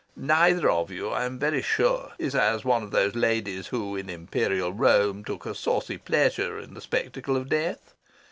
[0.15, 4.09] Neither of you, I am very sure, is as one of those ladies who in
[4.09, 7.93] Imperial Rome took a saucy pleasure in the spectacle of death.